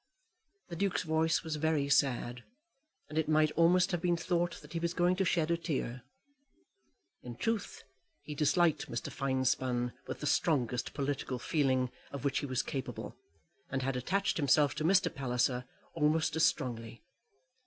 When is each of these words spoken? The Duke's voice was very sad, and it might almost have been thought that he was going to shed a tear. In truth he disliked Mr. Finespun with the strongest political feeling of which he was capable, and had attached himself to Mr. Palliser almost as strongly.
The 0.69 0.75
Duke's 0.75 1.03
voice 1.03 1.43
was 1.43 1.57
very 1.57 1.87
sad, 1.87 2.43
and 3.07 3.19
it 3.19 3.29
might 3.29 3.51
almost 3.51 3.91
have 3.91 4.01
been 4.01 4.17
thought 4.17 4.59
that 4.63 4.73
he 4.73 4.79
was 4.79 4.95
going 4.95 5.15
to 5.17 5.23
shed 5.25 5.51
a 5.51 5.57
tear. 5.57 6.01
In 7.21 7.35
truth 7.35 7.83
he 8.23 8.33
disliked 8.33 8.89
Mr. 8.89 9.11
Finespun 9.11 9.93
with 10.07 10.19
the 10.19 10.25
strongest 10.25 10.95
political 10.95 11.37
feeling 11.37 11.91
of 12.11 12.25
which 12.25 12.39
he 12.39 12.47
was 12.47 12.63
capable, 12.63 13.15
and 13.69 13.83
had 13.83 13.95
attached 13.95 14.37
himself 14.37 14.73
to 14.73 14.83
Mr. 14.83 15.13
Palliser 15.13 15.65
almost 15.95 16.35
as 16.35 16.43
strongly. 16.47 17.03